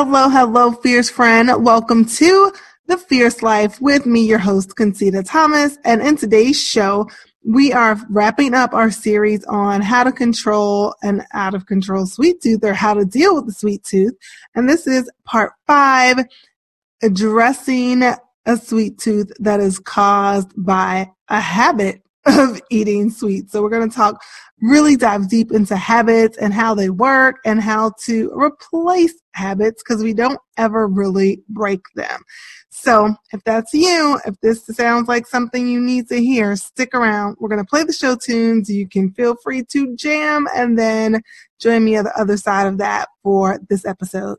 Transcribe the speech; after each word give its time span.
Hello, 0.00 0.28
hello, 0.28 0.70
fierce 0.70 1.10
friend. 1.10 1.50
Welcome 1.64 2.04
to 2.04 2.52
The 2.86 2.96
Fierce 2.96 3.42
Life 3.42 3.80
with 3.80 4.06
me, 4.06 4.24
your 4.24 4.38
host, 4.38 4.76
Concita 4.76 5.28
Thomas. 5.28 5.76
And 5.84 6.00
in 6.00 6.16
today's 6.16 6.56
show, 6.56 7.08
we 7.44 7.72
are 7.72 7.98
wrapping 8.08 8.54
up 8.54 8.74
our 8.74 8.92
series 8.92 9.42
on 9.46 9.80
how 9.80 10.04
to 10.04 10.12
control 10.12 10.94
an 11.02 11.24
out 11.32 11.54
of 11.54 11.66
control 11.66 12.06
sweet 12.06 12.40
tooth 12.40 12.62
or 12.62 12.74
how 12.74 12.94
to 12.94 13.04
deal 13.04 13.34
with 13.34 13.46
the 13.46 13.52
sweet 13.52 13.82
tooth. 13.82 14.14
And 14.54 14.68
this 14.68 14.86
is 14.86 15.10
part 15.24 15.54
five, 15.66 16.18
addressing 17.02 18.04
a 18.04 18.56
sweet 18.56 18.98
tooth 18.98 19.32
that 19.40 19.58
is 19.58 19.80
caused 19.80 20.52
by 20.56 21.10
a 21.26 21.40
habit 21.40 22.02
of 22.24 22.62
eating 22.70 23.10
sweets. 23.10 23.50
So 23.50 23.62
we're 23.62 23.70
going 23.70 23.90
to 23.90 23.96
talk 23.96 24.22
really 24.60 24.96
dive 24.96 25.28
deep 25.28 25.52
into 25.52 25.76
habits 25.76 26.36
and 26.38 26.52
how 26.52 26.74
they 26.74 26.90
work 26.90 27.36
and 27.44 27.60
how 27.60 27.92
to 28.04 28.30
replace 28.34 29.14
habits 29.32 29.82
because 29.82 30.02
we 30.02 30.12
don't 30.12 30.40
ever 30.56 30.86
really 30.86 31.42
break 31.48 31.80
them. 31.94 32.20
So 32.70 33.14
if 33.32 33.42
that's 33.44 33.72
you, 33.72 34.20
if 34.24 34.34
this 34.40 34.66
sounds 34.66 35.08
like 35.08 35.26
something 35.26 35.66
you 35.66 35.80
need 35.80 36.08
to 36.08 36.20
hear, 36.20 36.54
stick 36.56 36.94
around. 36.94 37.36
We're 37.38 37.48
going 37.48 37.64
to 37.64 37.68
play 37.68 37.84
the 37.84 37.92
show 37.92 38.16
tunes. 38.16 38.68
You 38.68 38.88
can 38.88 39.12
feel 39.12 39.36
free 39.42 39.64
to 39.70 39.96
jam 39.96 40.46
and 40.54 40.78
then 40.78 41.22
join 41.60 41.84
me 41.84 41.96
on 41.96 42.04
the 42.04 42.18
other 42.18 42.36
side 42.36 42.66
of 42.66 42.78
that 42.78 43.08
for 43.22 43.58
this 43.68 43.84
episode. 43.84 44.38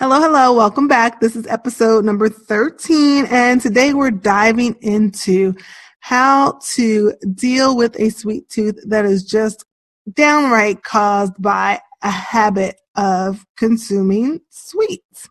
Hello, 0.00 0.18
hello. 0.18 0.54
Welcome 0.54 0.88
back. 0.88 1.20
This 1.20 1.36
is 1.36 1.46
episode 1.46 2.06
number 2.06 2.30
13. 2.30 3.26
And 3.26 3.60
today 3.60 3.92
we're 3.92 4.10
diving 4.10 4.74
into 4.80 5.54
how 5.98 6.58
to 6.70 7.12
deal 7.34 7.76
with 7.76 8.00
a 8.00 8.08
sweet 8.08 8.48
tooth 8.48 8.82
that 8.88 9.04
is 9.04 9.22
just 9.22 9.66
downright 10.10 10.82
caused 10.84 11.34
by 11.38 11.82
a 12.00 12.10
habit 12.10 12.80
of 12.96 13.44
consuming 13.58 14.40
sweets. 14.48 15.28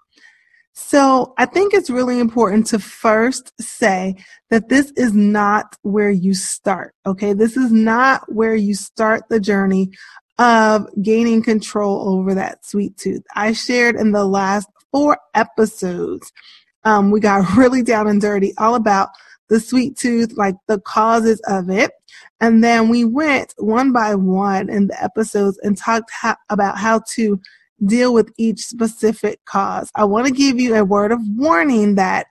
So 0.73 1.33
I 1.39 1.47
think 1.47 1.73
it's 1.73 1.89
really 1.89 2.19
important 2.19 2.67
to 2.67 2.77
first 2.77 3.51
say 3.59 4.17
that 4.51 4.69
this 4.69 4.91
is 4.91 5.13
not 5.13 5.77
where 5.81 6.11
you 6.11 6.35
start. 6.35 6.93
Okay. 7.07 7.33
This 7.33 7.57
is 7.57 7.71
not 7.71 8.31
where 8.31 8.53
you 8.53 8.75
start 8.75 9.23
the 9.29 9.39
journey 9.39 9.89
of 10.39 10.87
gaining 11.03 11.43
control 11.43 12.09
over 12.09 12.33
that 12.33 12.65
sweet 12.65 12.97
tooth. 12.97 13.23
I 13.35 13.51
shared 13.53 13.95
in 13.95 14.13
the 14.13 14.25
last 14.25 14.67
four 14.91 15.19
episodes. 15.35 16.31
Um, 16.85 17.11
we 17.11 17.19
got 17.19 17.55
really 17.57 17.83
down 17.83 18.07
and 18.07 18.21
dirty 18.21 18.53
all 18.57 18.73
about 18.73 19.09
the 19.49 19.59
sweet 19.59 19.97
tooth, 19.97 20.33
like 20.37 20.55
the 20.67 20.79
causes 20.79 21.41
of 21.47 21.69
it. 21.69 21.91
And 22.39 22.63
then 22.63 22.87
we 22.87 23.03
went 23.03 23.53
one 23.57 23.91
by 23.91 24.15
one 24.15 24.69
in 24.69 24.87
the 24.87 25.03
episodes 25.03 25.59
and 25.61 25.77
talked 25.77 26.11
about 26.49 26.77
how 26.77 27.01
to 27.09 27.39
deal 27.85 28.13
with 28.13 28.31
each 28.37 28.59
specific 28.59 29.43
cause. 29.45 29.91
I 29.95 30.05
want 30.05 30.27
to 30.27 30.33
give 30.33 30.59
you 30.59 30.75
a 30.75 30.85
word 30.85 31.11
of 31.11 31.19
warning 31.35 31.95
that 31.95 32.27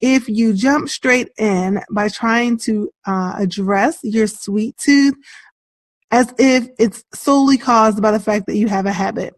if 0.00 0.28
you 0.28 0.54
jump 0.54 0.88
straight 0.88 1.28
in 1.38 1.82
by 1.90 2.08
trying 2.08 2.56
to 2.58 2.90
uh, 3.06 3.34
address 3.36 3.98
your 4.02 4.26
sweet 4.26 4.76
tooth, 4.78 5.14
as 6.10 6.32
if 6.38 6.68
it's 6.78 7.04
solely 7.14 7.56
caused 7.56 8.02
by 8.02 8.10
the 8.10 8.20
fact 8.20 8.46
that 8.46 8.56
you 8.56 8.68
have 8.68 8.86
a 8.86 8.92
habit 8.92 9.34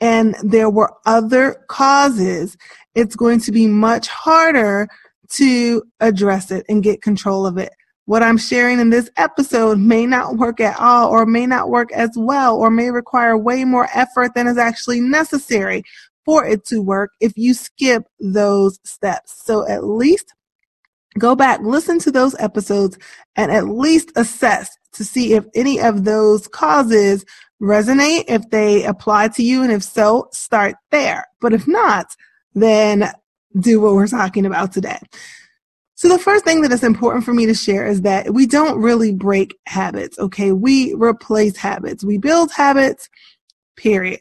and 0.00 0.34
there 0.42 0.70
were 0.70 0.92
other 1.06 1.64
causes, 1.68 2.56
it's 2.94 3.16
going 3.16 3.40
to 3.40 3.52
be 3.52 3.66
much 3.66 4.08
harder 4.08 4.88
to 5.30 5.82
address 6.00 6.50
it 6.50 6.66
and 6.68 6.82
get 6.82 7.02
control 7.02 7.46
of 7.46 7.56
it. 7.56 7.72
What 8.06 8.22
I'm 8.22 8.36
sharing 8.36 8.80
in 8.80 8.90
this 8.90 9.08
episode 9.16 9.78
may 9.78 10.06
not 10.06 10.36
work 10.36 10.60
at 10.60 10.78
all 10.78 11.08
or 11.08 11.24
may 11.24 11.46
not 11.46 11.70
work 11.70 11.92
as 11.92 12.10
well 12.16 12.56
or 12.56 12.68
may 12.68 12.90
require 12.90 13.38
way 13.38 13.64
more 13.64 13.88
effort 13.94 14.34
than 14.34 14.48
is 14.48 14.58
actually 14.58 15.00
necessary 15.00 15.84
for 16.24 16.44
it 16.44 16.64
to 16.66 16.82
work 16.82 17.12
if 17.20 17.32
you 17.36 17.54
skip 17.54 18.02
those 18.18 18.78
steps. 18.84 19.44
So 19.44 19.66
at 19.68 19.84
least 19.84 20.34
go 21.18 21.36
back, 21.36 21.60
listen 21.60 21.98
to 22.00 22.10
those 22.10 22.34
episodes 22.40 22.98
and 23.36 23.52
at 23.52 23.68
least 23.68 24.10
assess 24.16 24.76
to 24.94 25.04
see 25.04 25.34
if 25.34 25.44
any 25.54 25.80
of 25.80 26.04
those 26.04 26.46
causes 26.48 27.24
resonate, 27.60 28.24
if 28.28 28.48
they 28.50 28.84
apply 28.84 29.28
to 29.28 29.42
you, 29.42 29.62
and 29.62 29.72
if 29.72 29.82
so, 29.82 30.28
start 30.32 30.74
there. 30.90 31.26
But 31.40 31.52
if 31.52 31.66
not, 31.68 32.16
then 32.54 33.10
do 33.58 33.80
what 33.80 33.94
we're 33.94 34.06
talking 34.06 34.46
about 34.46 34.72
today. 34.72 34.98
So 35.94 36.08
the 36.08 36.18
first 36.18 36.44
thing 36.44 36.62
that 36.62 36.72
is 36.72 36.82
important 36.82 37.24
for 37.24 37.32
me 37.32 37.46
to 37.46 37.54
share 37.54 37.86
is 37.86 38.02
that 38.02 38.34
we 38.34 38.46
don't 38.46 38.80
really 38.80 39.12
break 39.12 39.56
habits, 39.66 40.18
okay? 40.18 40.50
We 40.50 40.94
replace 40.94 41.56
habits. 41.56 42.02
We 42.02 42.18
build 42.18 42.50
habits, 42.50 43.08
period. 43.76 44.18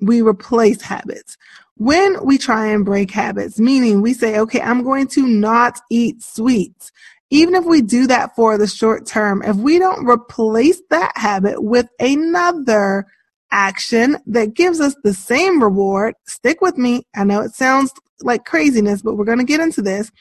We 0.00 0.22
replace 0.22 0.80
habits. 0.80 1.36
When 1.76 2.24
we 2.24 2.38
try 2.38 2.68
and 2.68 2.84
break 2.84 3.10
habits, 3.10 3.58
meaning 3.58 4.00
we 4.00 4.14
say, 4.14 4.38
okay, 4.38 4.62
I'm 4.62 4.82
going 4.82 5.06
to 5.08 5.26
not 5.26 5.80
eat 5.90 6.22
sweets 6.22 6.90
even 7.32 7.54
if 7.54 7.64
we 7.64 7.80
do 7.80 8.06
that 8.08 8.36
for 8.36 8.58
the 8.58 8.66
short 8.66 9.06
term, 9.06 9.42
if 9.42 9.56
we 9.56 9.78
don't 9.78 10.06
replace 10.06 10.82
that 10.90 11.12
habit 11.16 11.62
with 11.62 11.88
another 11.98 13.06
action 13.50 14.18
that 14.26 14.52
gives 14.52 14.80
us 14.80 14.94
the 15.02 15.14
same 15.14 15.62
reward, 15.62 16.14
stick 16.26 16.60
with 16.60 16.76
me. 16.76 17.06
I 17.16 17.24
know 17.24 17.40
it 17.40 17.54
sounds 17.54 17.90
like 18.20 18.44
craziness, 18.44 19.00
but 19.00 19.14
we're 19.14 19.24
going 19.24 19.38
to 19.38 19.44
get 19.44 19.60
into 19.60 19.80
this. 19.80 20.12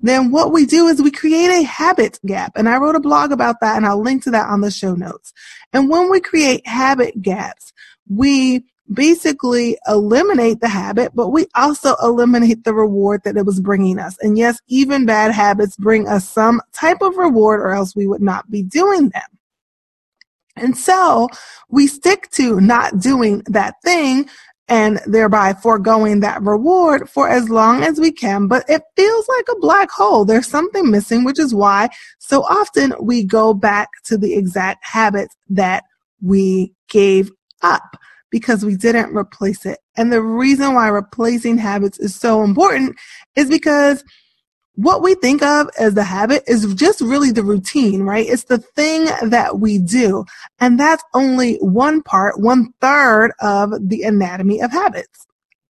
Then 0.00 0.30
what 0.30 0.52
we 0.52 0.66
do 0.66 0.88
is 0.88 1.00
we 1.00 1.10
create 1.10 1.48
a 1.48 1.64
habit 1.64 2.20
gap. 2.26 2.52
And 2.54 2.68
I 2.68 2.76
wrote 2.76 2.96
a 2.96 3.00
blog 3.00 3.32
about 3.32 3.60
that 3.62 3.78
and 3.78 3.86
I'll 3.86 4.02
link 4.02 4.24
to 4.24 4.30
that 4.32 4.50
on 4.50 4.60
the 4.60 4.70
show 4.70 4.94
notes. 4.94 5.32
And 5.72 5.88
when 5.88 6.10
we 6.10 6.20
create 6.20 6.66
habit 6.66 7.22
gaps, 7.22 7.72
we 8.10 8.66
basically 8.92 9.78
eliminate 9.86 10.60
the 10.60 10.68
habit, 10.68 11.12
but 11.14 11.28
we 11.28 11.46
also 11.54 11.94
eliminate 12.02 12.64
the 12.64 12.74
reward 12.74 13.22
that 13.24 13.36
it 13.36 13.44
was 13.44 13.60
bringing 13.60 13.98
us. 13.98 14.16
And 14.20 14.38
yes, 14.38 14.60
even 14.68 15.06
bad 15.06 15.32
habits 15.32 15.76
bring 15.76 16.08
us 16.08 16.28
some 16.28 16.60
type 16.72 17.02
of 17.02 17.16
reward 17.16 17.60
or 17.60 17.72
else 17.72 17.94
we 17.94 18.06
would 18.06 18.22
not 18.22 18.50
be 18.50 18.62
doing 18.62 19.10
them. 19.10 19.22
And 20.56 20.76
so 20.76 21.28
we 21.68 21.86
stick 21.86 22.30
to 22.32 22.60
not 22.60 22.98
doing 22.98 23.42
that 23.46 23.74
thing 23.84 24.28
and 24.68 25.00
thereby 25.06 25.54
foregoing 25.54 26.20
that 26.20 26.42
reward 26.42 27.08
for 27.08 27.28
as 27.28 27.48
long 27.48 27.82
as 27.82 27.98
we 27.98 28.12
can. 28.12 28.48
But 28.48 28.68
it 28.68 28.82
feels 28.96 29.28
like 29.28 29.46
a 29.50 29.60
black 29.60 29.90
hole. 29.90 30.24
There's 30.24 30.48
something 30.48 30.90
missing, 30.90 31.24
which 31.24 31.38
is 31.38 31.54
why 31.54 31.88
so 32.18 32.42
often 32.42 32.92
we 33.00 33.24
go 33.24 33.54
back 33.54 33.88
to 34.04 34.18
the 34.18 34.34
exact 34.34 34.84
habits 34.84 35.34
that 35.48 35.84
we 36.20 36.72
gave 36.88 37.30
up 37.62 37.96
because 38.30 38.64
we 38.64 38.76
didn't 38.76 39.16
replace 39.16 39.64
it. 39.66 39.78
And 39.96 40.12
the 40.12 40.22
reason 40.22 40.74
why 40.74 40.88
replacing 40.88 41.58
habits 41.58 41.98
is 41.98 42.14
so 42.14 42.42
important 42.42 42.96
is 43.36 43.48
because 43.48 44.04
what 44.74 45.02
we 45.02 45.16
think 45.16 45.42
of 45.42 45.68
as 45.76 45.94
the 45.94 46.04
habit 46.04 46.44
is 46.46 46.72
just 46.74 47.00
really 47.00 47.32
the 47.32 47.42
routine, 47.42 48.02
right? 48.02 48.26
It's 48.28 48.44
the 48.44 48.58
thing 48.58 49.06
that 49.28 49.58
we 49.58 49.78
do. 49.78 50.24
And 50.60 50.78
that's 50.78 51.02
only 51.14 51.56
one 51.56 52.00
part, 52.00 52.38
one 52.38 52.72
third 52.80 53.32
of 53.40 53.72
the 53.80 54.04
anatomy 54.04 54.62
of 54.62 54.70
habits. 54.70 55.26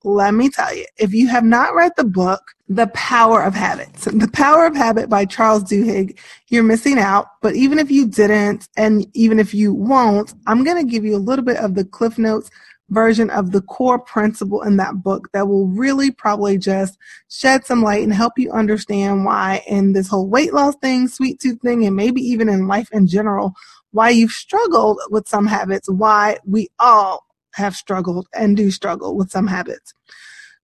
Let 0.08 0.32
me 0.32 0.48
tell 0.48 0.74
you, 0.74 0.86
if 0.96 1.12
you 1.12 1.28
have 1.28 1.44
not 1.44 1.74
read 1.74 1.92
the 1.98 2.04
book, 2.04 2.54
The 2.70 2.86
Power 2.88 3.42
of 3.42 3.54
Habits, 3.54 4.06
The 4.06 4.30
Power 4.32 4.64
of 4.64 4.74
Habit 4.74 5.10
by 5.10 5.26
Charles 5.26 5.64
Duhigg, 5.64 6.18
you're 6.48 6.62
missing 6.62 6.98
out. 6.98 7.26
But 7.42 7.56
even 7.56 7.78
if 7.78 7.90
you 7.90 8.08
didn't, 8.08 8.70
and 8.78 9.06
even 9.12 9.38
if 9.38 9.52
you 9.52 9.74
won't, 9.74 10.32
I'm 10.46 10.64
going 10.64 10.82
to 10.82 10.90
give 10.90 11.04
you 11.04 11.14
a 11.14 11.18
little 11.18 11.44
bit 11.44 11.58
of 11.58 11.74
the 11.74 11.84
Cliff 11.84 12.16
Notes 12.16 12.50
version 12.88 13.28
of 13.28 13.52
the 13.52 13.60
core 13.60 13.98
principle 13.98 14.62
in 14.62 14.78
that 14.78 15.02
book 15.02 15.28
that 15.34 15.46
will 15.46 15.68
really 15.68 16.10
probably 16.10 16.56
just 16.56 16.96
shed 17.28 17.66
some 17.66 17.82
light 17.82 18.02
and 18.02 18.14
help 18.14 18.32
you 18.38 18.50
understand 18.50 19.26
why 19.26 19.62
in 19.66 19.92
this 19.92 20.08
whole 20.08 20.26
weight 20.26 20.54
loss 20.54 20.74
thing, 20.76 21.06
sweet 21.06 21.38
tooth 21.38 21.60
thing, 21.60 21.84
and 21.84 21.94
maybe 21.94 22.22
even 22.22 22.48
in 22.48 22.66
life 22.66 22.88
in 22.92 23.06
general, 23.06 23.52
why 23.90 24.08
you've 24.08 24.32
struggled 24.32 24.98
with 25.10 25.28
some 25.28 25.46
habits, 25.46 25.90
why 25.90 26.38
we 26.46 26.68
all 26.78 27.27
have 27.54 27.76
struggled 27.76 28.28
and 28.34 28.56
do 28.56 28.70
struggle 28.70 29.16
with 29.16 29.30
some 29.30 29.46
habits. 29.46 29.94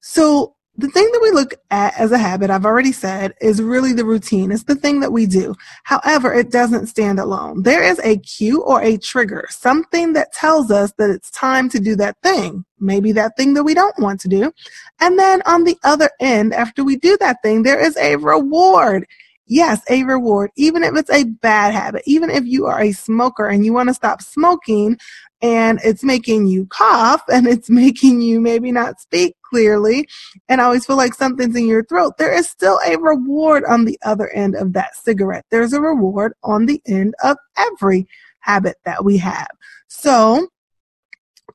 So 0.00 0.54
the 0.76 0.88
thing 0.88 1.08
that 1.12 1.20
we 1.22 1.30
look 1.30 1.54
at 1.70 1.96
as 1.98 2.10
a 2.10 2.18
habit, 2.18 2.50
I've 2.50 2.66
already 2.66 2.90
said, 2.90 3.34
is 3.40 3.62
really 3.62 3.92
the 3.92 4.04
routine. 4.04 4.50
It's 4.50 4.64
the 4.64 4.74
thing 4.74 5.00
that 5.00 5.12
we 5.12 5.24
do. 5.24 5.54
However, 5.84 6.34
it 6.34 6.50
doesn't 6.50 6.88
stand 6.88 7.20
alone. 7.20 7.62
There 7.62 7.82
is 7.82 8.00
a 8.00 8.18
cue 8.18 8.60
or 8.62 8.82
a 8.82 8.98
trigger, 8.98 9.46
something 9.50 10.14
that 10.14 10.32
tells 10.32 10.72
us 10.72 10.92
that 10.98 11.10
it's 11.10 11.30
time 11.30 11.68
to 11.70 11.78
do 11.78 11.94
that 11.96 12.16
thing. 12.22 12.64
Maybe 12.80 13.12
that 13.12 13.36
thing 13.36 13.54
that 13.54 13.62
we 13.62 13.74
don't 13.74 13.98
want 14.00 14.20
to 14.22 14.28
do. 14.28 14.52
And 15.00 15.16
then 15.16 15.42
on 15.46 15.62
the 15.62 15.78
other 15.84 16.10
end, 16.20 16.52
after 16.52 16.82
we 16.82 16.96
do 16.96 17.16
that 17.18 17.40
thing, 17.42 17.62
there 17.62 17.78
is 17.78 17.96
a 17.96 18.16
reward. 18.16 19.06
Yes, 19.46 19.82
a 19.90 20.02
reward, 20.04 20.50
even 20.56 20.82
if 20.82 20.96
it's 20.96 21.10
a 21.10 21.24
bad 21.24 21.72
habit, 21.74 22.02
even 22.06 22.30
if 22.30 22.44
you 22.46 22.66
are 22.66 22.80
a 22.80 22.92
smoker 22.92 23.46
and 23.46 23.64
you 23.64 23.74
want 23.74 23.90
to 23.90 23.94
stop 23.94 24.22
smoking 24.22 24.98
and 25.42 25.80
it's 25.84 26.04
making 26.04 26.46
you 26.46 26.66
cough 26.66 27.22
and 27.32 27.46
it's 27.46 27.70
making 27.70 28.20
you 28.20 28.40
maybe 28.40 28.72
not 28.72 29.00
speak 29.00 29.36
clearly 29.42 30.08
and 30.48 30.60
always 30.60 30.86
feel 30.86 30.96
like 30.96 31.14
something's 31.14 31.56
in 31.56 31.66
your 31.66 31.84
throat, 31.84 32.14
there 32.18 32.34
is 32.34 32.48
still 32.48 32.80
a 32.86 32.96
reward 32.96 33.64
on 33.64 33.84
the 33.84 33.98
other 34.04 34.30
end 34.30 34.56
of 34.56 34.72
that 34.72 34.96
cigarette. 34.96 35.44
There's 35.50 35.72
a 35.72 35.80
reward 35.80 36.32
on 36.42 36.66
the 36.66 36.82
end 36.86 37.14
of 37.22 37.36
every 37.56 38.06
habit 38.40 38.76
that 38.84 39.04
we 39.04 39.16
have. 39.18 39.48
So 39.88 40.48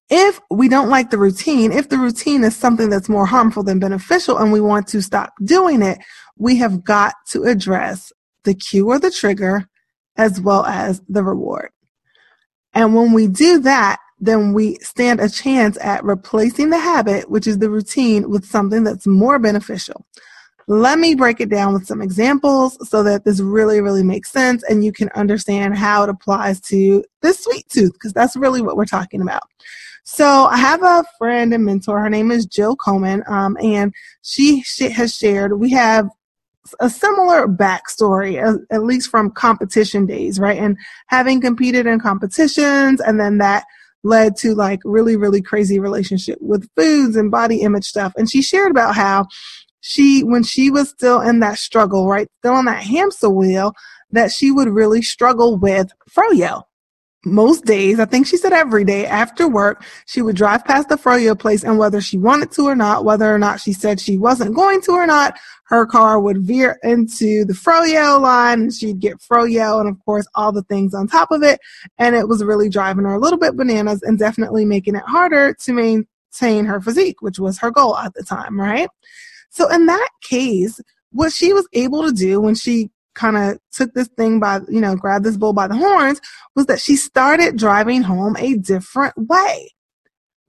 if 0.10 0.40
we 0.50 0.70
don't 0.70 0.90
like 0.90 1.12
the 1.12 1.18
routine, 1.18 1.72
if 1.72 1.90
the 1.90 1.98
routine 1.98 2.44
is 2.44 2.56
something 2.56 2.90
that's 2.90 3.10
more 3.10 3.26
harmful 3.26 3.64
than 3.64 3.80
beneficial 3.80 4.38
and 4.38 4.52
we 4.52 4.62
want 4.62 4.88
to 4.88 5.02
stop 5.02 5.34
doing 5.44 5.82
it, 5.82 6.00
we 6.38 6.56
have 6.58 6.84
got 6.84 7.14
to 7.30 7.44
address 7.44 8.12
the 8.44 8.54
cue 8.54 8.88
or 8.88 8.98
the 8.98 9.12
trigger 9.12 9.68
as 10.18 10.42
well 10.42 10.66
as 10.66 11.02
the 11.08 11.24
reward. 11.24 11.70
And 12.74 12.96
when 12.96 13.14
we 13.14 13.28
do 13.28 13.60
that, 13.60 14.00
then 14.20 14.54
we 14.54 14.76
stand 14.82 15.20
a 15.20 15.30
chance 15.30 15.78
at 15.82 16.04
replacing 16.04 16.70
the 16.70 16.78
habit, 16.78 17.30
which 17.30 17.48
is 17.48 17.58
the 17.58 17.70
routine, 17.70 18.30
with 18.30 18.46
something 18.46 18.84
that's 18.84 19.08
more 19.08 19.40
beneficial. 19.40 20.06
Let 20.68 21.00
me 21.00 21.16
break 21.16 21.42
it 21.42 21.50
down 21.50 21.74
with 21.74 21.88
some 21.88 22.02
examples 22.02 22.78
so 22.88 23.02
that 23.02 23.26
this 23.26 23.40
really, 23.40 23.82
really 23.82 24.04
makes 24.04 24.32
sense 24.32 24.62
and 24.70 24.84
you 24.86 24.92
can 24.92 25.10
understand 25.16 25.76
how 25.76 26.04
it 26.04 26.10
applies 26.10 26.62
to 26.62 27.04
this 27.22 27.44
sweet 27.44 27.68
tooth, 27.70 27.94
because 27.94 28.14
that's 28.14 28.36
really 28.36 28.62
what 28.62 28.78
we're 28.78 28.86
talking 28.86 29.22
about. 29.22 29.44
So 30.04 30.46
I 30.46 30.58
have 30.58 30.84
a 30.84 31.04
friend 31.18 31.54
and 31.54 31.66
mentor. 31.66 32.00
Her 32.00 32.10
name 32.10 32.30
is 32.30 32.46
Jill 32.46 32.76
Coleman, 32.76 33.24
um, 33.28 33.58
and 33.62 33.94
she, 34.22 34.62
she 34.62 34.90
has 34.90 35.16
shared. 35.16 35.60
We 35.60 35.72
have 35.72 36.10
a 36.80 36.90
similar 36.90 37.48
backstory, 37.48 38.38
at 38.72 38.84
least 38.84 39.10
from 39.10 39.32
competition 39.32 40.06
days, 40.06 40.40
right? 40.40 40.58
And 40.60 40.78
having 41.08 41.42
competed 41.42 41.86
in 41.86 42.00
competitions, 42.00 43.02
and 43.02 43.20
then 43.20 43.38
that 43.40 43.66
led 44.04 44.36
to 44.38 44.56
like 44.56 44.80
really, 44.86 45.16
really 45.16 45.42
crazy 45.42 45.80
relationship 45.80 46.38
with 46.42 46.70
foods 46.76 47.16
and 47.16 47.32
body 47.32 47.62
image 47.62 47.86
stuff. 47.86 48.14
And 48.16 48.30
she 48.30 48.42
shared 48.42 48.72
about 48.72 48.96
how 48.96 49.26
she, 49.82 50.22
when 50.22 50.44
she 50.44 50.70
was 50.70 50.90
still 50.90 51.22
in 51.22 51.40
that 51.40 51.58
struggle, 51.58 52.08
right, 52.08 52.28
still 52.40 52.54
on 52.54 52.66
that 52.66 52.84
hamster 52.84 53.30
wheel, 53.30 53.74
that 54.12 54.32
she 54.32 54.52
would 54.52 54.70
really 54.70 55.02
struggle 55.02 55.58
with 55.58 55.92
froyo 56.10 56.64
most 57.26 57.66
days, 57.66 58.00
I 58.00 58.06
think 58.06 58.28
she 58.28 58.38
said 58.38 58.54
every 58.54 58.86
day 58.86 59.06
after 59.06 59.48
work, 59.48 59.84
she 60.06 60.22
would 60.22 60.38
drive 60.38 60.64
past 60.64 60.88
the 60.88 60.96
froyo 60.96 61.38
place 61.38 61.64
and 61.64 61.78
whether 61.78 62.00
she 62.00 62.18
wanted 62.18 62.52
to 62.54 62.66
or 62.66 62.76
not, 62.76 63.04
whether 63.04 63.34
or 63.34 63.38
not 63.38 63.60
she 63.60 63.74
said 63.74 64.00
she 64.00 64.18
wasn't 64.18 64.56
going 64.56 64.82
to 64.84 64.92
or 64.92 65.06
not, 65.06 65.38
her 65.66 65.86
car 65.86 66.20
would 66.20 66.40
veer 66.40 66.80
into 66.82 67.44
the 67.46 67.54
froyo 67.54 68.22
line 68.22 68.62
and 68.62 68.74
she'd 68.74 69.00
get 69.00 69.20
froyo 69.20 69.82
and 69.82 69.90
of 69.90 70.00
course 70.06 70.26
all 70.36 70.52
the 70.52 70.64
things 70.64 70.94
on 70.94 71.08
top 71.08 71.30
of 71.32 71.44
it. 71.44 71.60
And 71.98 72.16
it 72.16 72.30
was 72.30 72.44
really 72.44 72.70
driving 72.70 73.04
her 73.04 73.14
a 73.14 73.20
little 73.20 73.40
bit 73.40 73.58
bananas 73.58 74.02
and 74.02 74.18
definitely 74.18 74.64
making 74.64 74.96
it 74.96 75.04
harder 75.06 75.54
to 75.54 75.74
maintain 75.74 76.66
her 76.66 76.80
physique, 76.80 77.22
which 77.22 77.38
was 77.38 77.60
her 77.60 77.70
goal 77.70 77.98
at 77.98 78.14
the 78.14 78.24
time, 78.24 78.60
right? 78.60 78.90
So 79.50 79.70
in 79.70 79.88
that 79.88 80.10
case, 80.22 80.80
what 81.12 81.34
she 81.34 81.52
was 81.54 81.68
able 81.74 82.04
to 82.06 82.14
do 82.14 82.40
when 82.40 82.56
she 82.56 82.92
kind 83.16 83.38
of 83.38 83.60
took 83.72 83.94
this 83.94 84.08
thing 84.18 84.40
by, 84.40 84.60
you 84.70 84.80
know, 84.80 84.96
grabbed 84.96 85.26
this 85.26 85.38
bull 85.38 85.54
by 85.54 85.68
the 85.68 85.76
horns 85.76 86.22
was 86.56 86.66
that 86.68 86.80
she 86.80 86.96
started 86.96 87.58
driving 87.58 88.02
home 88.02 88.36
a 88.38 88.56
different 88.56 89.14
way. 89.18 89.72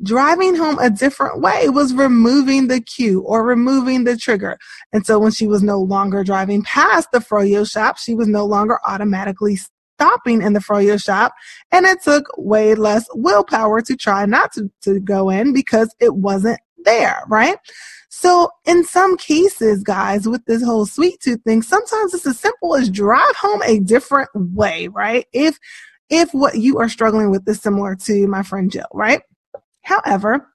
Driving 0.02 0.56
home 0.56 0.78
a 0.78 0.88
different 0.88 1.40
way 1.40 1.68
was 1.68 1.92
removing 1.92 2.68
the 2.68 2.80
cue 2.80 3.20
or 3.20 3.44
removing 3.44 4.04
the 4.04 4.16
trigger. 4.16 4.56
And 4.92 5.04
so 5.04 5.18
when 5.18 5.30
she 5.30 5.46
was 5.46 5.62
no 5.62 5.78
longer 5.78 6.24
driving 6.24 6.62
past 6.62 7.08
the 7.12 7.18
froyo 7.18 7.70
shop, 7.70 7.98
she 7.98 8.14
was 8.14 8.26
no 8.26 8.46
longer 8.46 8.78
automatically 8.86 9.58
stopping 10.00 10.40
in 10.40 10.54
the 10.54 10.60
froyo 10.60 11.02
shop. 11.02 11.34
And 11.70 11.84
it 11.84 12.02
took 12.02 12.24
way 12.38 12.74
less 12.74 13.04
willpower 13.14 13.82
to 13.82 13.96
try 13.96 14.24
not 14.24 14.52
to, 14.54 14.70
to 14.82 15.00
go 15.00 15.28
in 15.28 15.52
because 15.52 15.94
it 16.00 16.14
wasn't 16.14 16.60
there, 16.84 17.22
right? 17.28 17.56
So 18.08 18.50
in 18.66 18.84
some 18.84 19.16
cases, 19.16 19.82
guys, 19.82 20.28
with 20.28 20.44
this 20.44 20.62
whole 20.62 20.84
sweet 20.84 21.20
tooth 21.20 21.42
thing, 21.44 21.62
sometimes 21.62 22.12
it's 22.12 22.26
as 22.26 22.38
simple 22.38 22.74
as 22.74 22.90
drive 22.90 23.36
home 23.36 23.62
a 23.64 23.78
different 23.80 24.28
way, 24.34 24.88
right? 24.88 25.26
If 25.32 25.58
if 26.10 26.30
what 26.32 26.56
you 26.56 26.78
are 26.78 26.88
struggling 26.88 27.30
with 27.30 27.48
is 27.48 27.62
similar 27.62 27.94
to 27.94 28.26
my 28.26 28.42
friend 28.42 28.70
Jill, 28.70 28.88
right? 28.92 29.22
However, 29.82 30.48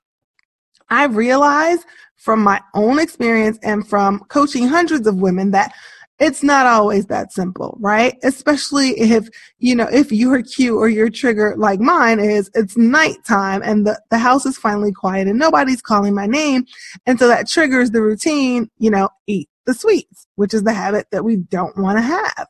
I 0.89 1.05
realize 1.05 1.79
from 2.17 2.43
my 2.43 2.61
own 2.73 2.99
experience 2.99 3.57
and 3.63 3.87
from 3.87 4.19
coaching 4.27 4.67
hundreds 4.67 5.07
of 5.07 5.15
women 5.15 5.51
that 5.51 5.73
it's 6.19 6.43
not 6.43 6.65
always 6.65 7.07
that 7.07 7.33
simple, 7.33 7.77
right? 7.79 8.15
Especially 8.23 8.99
if, 8.99 9.27
you 9.59 9.75
know, 9.75 9.87
if 9.91 10.11
your 10.11 10.41
cue 10.41 10.77
or 10.77 10.87
your 10.87 11.09
trigger, 11.09 11.55
like 11.57 11.79
mine 11.79 12.19
is, 12.19 12.49
it's 12.53 12.77
nighttime 12.77 13.61
and 13.63 13.85
the, 13.85 13.99
the 14.11 14.17
house 14.17 14.45
is 14.45 14.57
finally 14.57 14.93
quiet 14.93 15.27
and 15.27 15.37
nobody's 15.37 15.81
calling 15.81 16.13
my 16.13 16.25
name. 16.25 16.65
And 17.05 17.19
so 17.19 17.27
that 17.27 17.49
triggers 17.49 17.91
the 17.91 18.01
routine, 18.01 18.69
you 18.77 18.89
know, 18.89 19.09
eat 19.27 19.49
the 19.65 19.73
sweets, 19.73 20.27
which 20.35 20.53
is 20.53 20.63
the 20.63 20.73
habit 20.73 21.07
that 21.11 21.25
we 21.25 21.37
don't 21.37 21.77
want 21.77 21.97
to 21.97 22.01
have. 22.01 22.47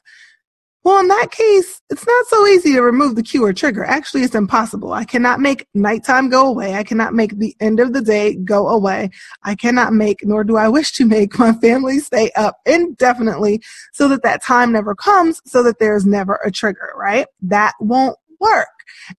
Well, 0.86 1.00
in 1.00 1.08
that 1.08 1.32
case, 1.32 1.82
it's 1.90 2.06
not 2.06 2.28
so 2.28 2.46
easy 2.46 2.74
to 2.74 2.82
remove 2.84 3.16
the 3.16 3.24
cue 3.24 3.44
or 3.44 3.54
trigger. 3.54 3.84
Actually, 3.84 4.22
it's 4.22 4.36
impossible. 4.36 4.94
I 4.94 5.04
cannot 5.04 5.40
make 5.40 5.68
nighttime 5.74 6.30
go 6.30 6.48
away. 6.48 6.76
I 6.76 6.84
cannot 6.84 7.16
make 7.16 7.40
the 7.40 7.56
end 7.60 7.80
of 7.80 7.92
the 7.92 8.04
day 8.04 8.36
go 8.36 8.68
away. 8.68 9.10
I 9.42 9.56
cannot 9.56 9.94
make, 9.94 10.24
nor 10.24 10.44
do 10.44 10.58
I 10.58 10.68
wish 10.68 10.92
to 10.94 11.06
make 11.08 11.40
my 11.40 11.54
family 11.54 11.98
stay 11.98 12.30
up 12.36 12.60
indefinitely 12.68 13.64
so 13.94 14.08
that 14.10 14.22
that 14.22 14.44
time 14.44 14.72
never 14.72 14.94
comes 14.94 15.42
so 15.48 15.64
that 15.64 15.80
there's 15.80 16.06
never 16.06 16.40
a 16.46 16.52
trigger, 16.52 16.94
right? 16.96 17.26
That 17.42 17.74
won't 17.80 18.20
work. 18.40 18.68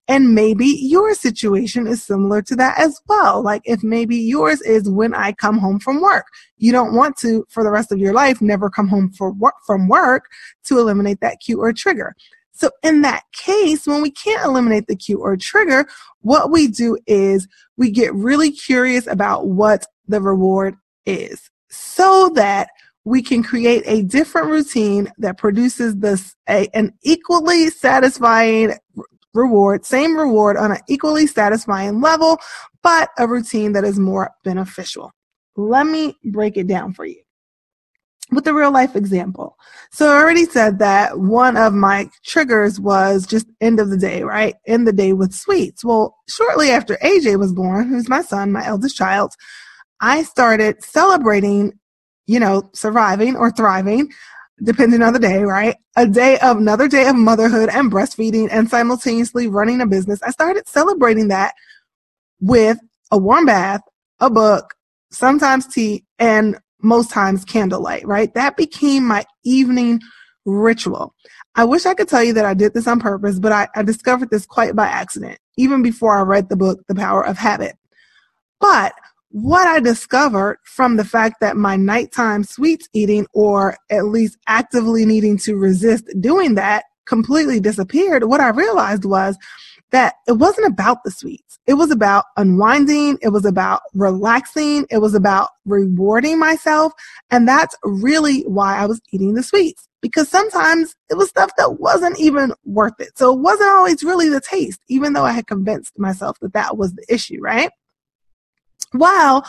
And 0.08 0.34
maybe 0.34 0.66
your 0.66 1.14
situation 1.14 1.88
is 1.88 2.04
similar 2.04 2.42
to 2.44 2.56
that 2.56 2.80
as 2.80 3.00
well. 3.08 3.44
Like 3.44 3.62
if 3.66 3.84
maybe 3.84 4.18
yours 4.18 4.62
is 4.62 4.90
when 4.90 5.14
I 5.14 5.32
come 5.34 5.58
home 5.58 5.80
from 5.80 6.02
work. 6.02 6.26
You 6.58 6.72
don't 6.72 6.96
want 6.96 7.18
to, 7.18 7.46
for 7.50 7.64
the 7.64 7.72
rest 7.72 7.92
of 7.92 8.00
your 8.00 8.14
life, 8.14 8.42
never 8.42 8.70
come 8.70 8.88
home 8.88 9.12
for 9.12 9.34
from 9.66 9.88
work 9.88 10.26
to 10.66 10.80
eliminate 10.80 11.20
that 11.22 11.40
cue 11.44 11.62
or 11.62 11.74
trigger. 11.74 12.16
So 12.52 12.70
in 12.84 13.02
that 13.02 13.24
case, 13.34 13.86
when 13.86 14.02
we 14.02 14.12
can't 14.12 14.46
eliminate 14.46 14.88
the 14.88 14.96
cue 14.96 15.20
or 15.20 15.36
trigger, 15.36 15.88
what 16.22 16.52
we 16.52 16.68
do 16.68 16.98
is 17.06 17.48
we 17.76 17.92
get 17.92 18.14
really 18.14 18.52
curious 18.52 19.08
about 19.08 19.48
what 19.48 19.86
the 20.08 20.22
reward 20.22 20.76
is 21.06 21.50
so 21.70 22.30
that 22.36 22.70
we 23.06 23.22
can 23.22 23.44
create 23.44 23.84
a 23.86 24.02
different 24.04 24.48
routine 24.48 25.12
that 25.20 25.38
produces 25.38 25.96
this 25.96 26.36
a, 26.50 26.68
an 26.74 26.92
equally 27.04 27.70
satisfying 27.70 28.74
reward, 29.34 29.86
same 29.86 30.18
reward 30.18 30.58
on 30.58 30.72
an 30.72 30.80
equally 30.90 31.28
satisfying 31.28 32.02
level, 32.02 32.38
but 32.82 33.10
a 33.18 33.28
routine 33.28 33.74
that 33.74 33.84
is 33.84 34.00
more 34.00 34.32
beneficial. 34.44 35.12
Let 35.56 35.86
me 35.86 36.18
break 36.26 36.58
it 36.58 36.68
down 36.68 36.94
for 36.94 37.06
you 37.06 37.22
with 38.32 38.48
a 38.48 38.54
real 38.54 38.72
life 38.72 38.96
example. 38.96 39.56
So 39.92 40.08
I 40.12 40.18
already 40.18 40.46
said 40.46 40.80
that 40.80 41.20
one 41.20 41.58
of 41.58 41.74
my 41.74 42.10
triggers 42.24 42.80
was 42.80 43.28
just 43.28 43.46
end 43.62 43.80
of 43.80 43.90
the 43.90 43.98
day, 43.98 44.24
right? 44.24 44.56
End 44.66 44.88
the 44.88 44.94
day 44.94 45.14
with 45.14 45.34
sweets. 45.34 45.86
Well, 45.86 46.16
shortly 46.28 46.72
after 46.72 46.98
AJ 47.04 47.38
was 47.38 47.54
born, 47.54 47.88
who's 47.88 48.10
my 48.10 48.22
son, 48.22 48.52
my 48.52 48.66
eldest 48.66 48.98
child, 48.98 49.34
I 50.02 50.24
started 50.24 50.84
celebrating, 50.84 51.74
you 52.28 52.40
know, 52.40 52.70
surviving 52.74 53.36
or 53.36 53.52
thriving 53.52 54.10
depending 54.64 55.02
on 55.02 55.14
the 55.14 55.20
day, 55.20 55.44
right? 55.44 55.76
A 55.98 56.08
day 56.08 56.38
of 56.40 56.58
another 56.58 56.88
day 56.88 57.08
of 57.08 57.16
motherhood 57.16 57.70
and 57.70 57.92
breastfeeding 57.92 58.48
and 58.52 58.70
simultaneously 58.70 59.48
running 59.48 59.82
a 59.82 59.86
business. 59.86 60.22
I 60.24 60.32
started 60.32 60.68
celebrating 60.68 61.28
that 61.28 61.54
with 62.40 62.80
a 63.12 63.18
warm 63.18 63.46
bath, 63.46 63.82
a 64.20 64.30
book, 64.30 64.74
sometimes 65.12 65.68
tea, 65.68 66.06
and 66.20 66.58
most 66.82 67.10
times 67.10 67.44
candlelight, 67.44 68.06
right? 68.08 68.34
That 68.34 68.56
became 68.56 69.06
my 69.06 69.26
evening 69.44 70.00
ritual. 70.46 71.14
I 71.56 71.66
wish 71.66 71.86
I 71.86 71.94
could 71.94 72.08
tell 72.08 72.24
you 72.24 72.34
that 72.34 72.46
I 72.46 72.54
did 72.54 72.74
this 72.74 72.88
on 72.88 73.00
purpose, 73.00 73.40
but 73.40 73.52
I, 73.52 73.68
I 73.76 73.84
discovered 73.84 74.30
this 74.30 74.46
quite 74.46 74.76
by 74.76 74.88
accident, 74.88 75.40
even 75.58 75.82
before 75.82 76.18
I 76.18 76.22
read 76.22 76.50
the 76.50 76.56
book, 76.56 76.82
The 76.88 76.96
Power 76.96 77.26
of 77.26 77.38
Habit. 77.38 77.78
But 78.60 78.94
what 79.36 79.68
I 79.68 79.82
discovered 79.82 80.60
from 80.64 80.96
the 80.96 81.04
fact 81.04 81.42
that 81.42 81.58
my 81.58 81.76
nighttime 81.76 82.46
sweets 82.46 82.88
eating, 82.94 83.28
or 83.34 83.76
at 83.90 84.06
least 84.06 84.38
actively 84.48 85.06
needing 85.06 85.38
to 85.40 85.58
resist 85.58 86.06
doing 86.22 86.56
that, 86.56 86.86
completely 87.06 87.60
disappeared, 87.60 88.24
what 88.24 88.40
I 88.40 88.48
realized 88.48 89.04
was 89.04 89.38
that 89.92 90.14
it 90.26 90.38
wasn't 90.38 90.68
about 90.68 91.04
the 91.04 91.12
sweets. 91.12 91.60
It 91.68 91.74
was 91.74 91.92
about 91.92 92.24
unwinding. 92.38 93.18
It 93.22 93.30
was 93.30 93.44
about 93.44 93.82
relaxing. 93.94 94.86
It 94.90 95.00
was 95.00 95.14
about 95.14 95.50
rewarding 95.66 96.40
myself. 96.40 96.94
And 97.30 97.46
that's 97.46 97.76
really 97.84 98.44
why 98.44 98.78
I 98.78 98.86
was 98.86 99.02
eating 99.12 99.34
the 99.34 99.44
sweets 99.44 99.86
because 100.02 100.30
sometimes 100.30 100.96
it 101.10 101.18
was 101.18 101.28
stuff 101.28 101.52
that 101.58 101.82
wasn't 101.82 102.18
even 102.22 102.54
worth 102.64 103.02
it. 103.02 103.18
So 103.18 103.34
it 103.34 103.42
wasn't 103.42 103.70
always 103.70 104.02
really 104.02 104.30
the 104.30 104.40
taste, 104.40 104.80
even 104.88 105.12
though 105.12 105.26
I 105.26 105.34
had 105.34 105.46
convinced 105.46 106.00
myself 106.00 106.40
that 106.40 106.54
that 106.54 106.78
was 106.78 106.94
the 106.94 107.06
issue, 107.10 107.42
right? 107.42 107.70
While 108.98 109.46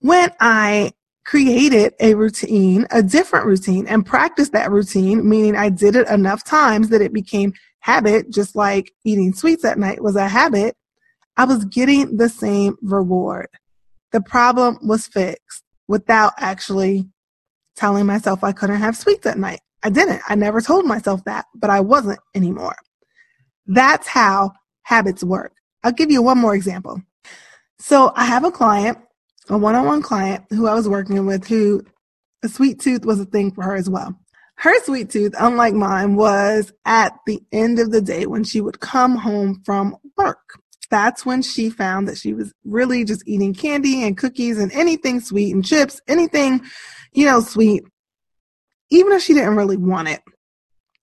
when 0.00 0.30
I 0.40 0.92
created 1.24 1.94
a 2.00 2.14
routine, 2.14 2.86
a 2.90 3.02
different 3.02 3.46
routine, 3.46 3.86
and 3.86 4.04
practiced 4.04 4.52
that 4.52 4.70
routine, 4.70 5.28
meaning 5.28 5.56
I 5.56 5.70
did 5.70 5.96
it 5.96 6.08
enough 6.08 6.44
times 6.44 6.90
that 6.90 7.00
it 7.00 7.12
became 7.12 7.54
habit, 7.80 8.30
just 8.30 8.54
like 8.56 8.92
eating 9.04 9.32
sweets 9.32 9.64
at 9.64 9.78
night 9.78 10.02
was 10.02 10.16
a 10.16 10.28
habit, 10.28 10.76
I 11.36 11.44
was 11.44 11.64
getting 11.64 12.16
the 12.16 12.28
same 12.28 12.76
reward. 12.82 13.48
The 14.12 14.20
problem 14.20 14.78
was 14.82 15.06
fixed 15.06 15.64
without 15.88 16.32
actually 16.38 17.08
telling 17.76 18.06
myself 18.06 18.44
I 18.44 18.52
couldn't 18.52 18.80
have 18.80 18.96
sweets 18.96 19.26
at 19.26 19.38
night. 19.38 19.60
I 19.82 19.90
didn't. 19.90 20.22
I 20.28 20.34
never 20.34 20.60
told 20.60 20.86
myself 20.86 21.24
that, 21.24 21.46
but 21.54 21.70
I 21.70 21.80
wasn't 21.80 22.20
anymore. 22.34 22.76
That's 23.66 24.06
how 24.06 24.52
habits 24.82 25.24
work. 25.24 25.52
I'll 25.82 25.92
give 25.92 26.10
you 26.10 26.22
one 26.22 26.38
more 26.38 26.54
example. 26.54 27.02
So 27.86 28.12
I 28.16 28.24
have 28.24 28.44
a 28.44 28.50
client 28.50 28.96
a 29.50 29.58
one 29.58 29.74
on 29.74 29.84
one 29.84 30.00
client 30.00 30.42
who 30.48 30.66
I 30.66 30.72
was 30.72 30.88
working 30.88 31.26
with 31.26 31.46
who 31.46 31.82
a 32.42 32.48
sweet 32.48 32.80
tooth 32.80 33.04
was 33.04 33.20
a 33.20 33.26
thing 33.26 33.50
for 33.50 33.62
her 33.62 33.74
as 33.74 33.90
well. 33.90 34.18
Her 34.56 34.72
sweet 34.84 35.10
tooth, 35.10 35.34
unlike 35.38 35.74
mine, 35.74 36.16
was 36.16 36.72
at 36.86 37.12
the 37.26 37.42
end 37.52 37.78
of 37.78 37.90
the 37.90 38.00
day 38.00 38.24
when 38.24 38.42
she 38.42 38.62
would 38.62 38.80
come 38.80 39.16
home 39.16 39.60
from 39.66 39.98
work. 40.16 40.58
That's 40.90 41.26
when 41.26 41.42
she 41.42 41.68
found 41.68 42.08
that 42.08 42.16
she 42.16 42.32
was 42.32 42.54
really 42.64 43.04
just 43.04 43.28
eating 43.28 43.52
candy 43.52 44.02
and 44.02 44.16
cookies 44.16 44.58
and 44.58 44.72
anything 44.72 45.20
sweet 45.20 45.54
and 45.54 45.62
chips, 45.62 46.00
anything, 46.08 46.62
you 47.12 47.26
know, 47.26 47.40
sweet, 47.40 47.82
even 48.88 49.12
if 49.12 49.22
she 49.22 49.34
didn't 49.34 49.56
really 49.56 49.76
want 49.76 50.08
it. 50.08 50.22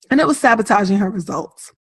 And 0.09 0.19
it 0.19 0.25
was 0.25 0.39
sabotaging 0.39 0.97
her 0.97 1.11
results. 1.11 1.71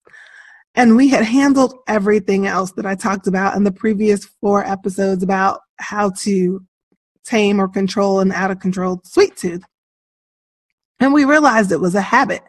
And 0.75 0.95
we 0.95 1.09
had 1.09 1.25
handled 1.25 1.75
everything 1.87 2.47
else 2.47 2.71
that 2.73 2.85
I 2.85 2.95
talked 2.95 3.27
about 3.27 3.55
in 3.55 3.63
the 3.63 3.71
previous 3.71 4.25
four 4.25 4.65
episodes 4.65 5.21
about 5.21 5.61
how 5.79 6.11
to 6.21 6.65
tame 7.25 7.59
or 7.59 7.67
control 7.67 8.19
an 8.19 8.31
out 8.31 8.51
of 8.51 8.59
control 8.59 9.01
sweet 9.03 9.35
tooth. 9.35 9.63
And 10.99 11.13
we 11.13 11.25
realized 11.25 11.71
it 11.71 11.81
was 11.81 11.95
a 11.95 12.01
habit. 12.01 12.43